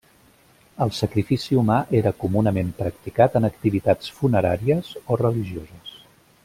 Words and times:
El 0.85 0.93
sacrifici 0.99 1.57
humà 1.63 1.75
era 1.99 2.13
comunament 2.23 2.73
practicat 2.81 3.39
en 3.41 3.47
activitats 3.53 4.13
funeràries 4.23 4.93
o 5.17 5.21
religioses. 5.27 5.97